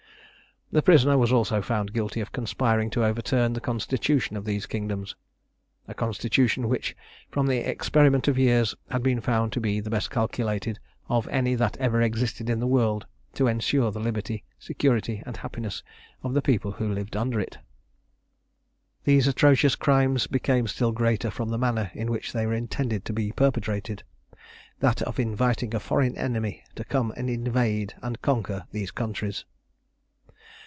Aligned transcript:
The 0.73 0.81
prisoner 0.81 1.17
was 1.17 1.33
also 1.33 1.61
found 1.61 1.91
guilty 1.91 2.21
of 2.21 2.31
conspiring 2.31 2.89
to 2.91 3.03
overturn 3.03 3.51
the 3.51 3.59
constitution 3.59 4.37
of 4.37 4.45
these 4.45 4.65
kingdoms 4.65 5.17
a 5.85 5.93
constitution 5.93 6.69
which, 6.69 6.95
from 7.29 7.47
the 7.47 7.57
experiment 7.57 8.29
of 8.29 8.37
years, 8.39 8.73
had 8.89 9.03
been 9.03 9.19
found 9.19 9.51
to 9.51 9.59
be 9.59 9.81
the 9.81 9.89
best 9.89 10.09
calculated 10.09 10.79
of 11.09 11.27
any 11.27 11.55
that 11.55 11.75
ever 11.75 12.01
existed 12.01 12.49
in 12.49 12.61
the 12.61 12.67
world 12.71 13.05
to 13.33 13.47
ensure 13.47 13.91
the 13.91 13.99
liberty, 13.99 14.45
security, 14.59 15.21
and 15.25 15.35
happiness 15.35 15.83
of 16.23 16.33
the 16.33 16.41
people 16.41 16.71
who 16.71 16.87
lived 16.93 17.17
under 17.17 17.37
it. 17.41 17.57
These 19.03 19.27
atrocious 19.27 19.75
crimes 19.75 20.25
became 20.25 20.67
still 20.67 20.93
greater 20.93 21.29
from 21.29 21.49
the 21.49 21.57
manner 21.57 21.91
in 21.93 22.09
which 22.09 22.31
they 22.31 22.45
were 22.47 22.53
intended 22.53 23.03
to 23.03 23.11
be 23.11 23.33
perpetrated 23.33 24.03
that 24.79 25.01
of 25.01 25.19
inviting 25.19 25.75
a 25.75 25.81
foreign 25.81 26.15
enemy 26.17 26.63
to 26.75 26.85
come 26.85 27.11
and 27.17 27.29
invade 27.29 27.93
and 28.01 28.21
conquer 28.21 28.67
these 28.71 28.91
countries. 28.91 29.43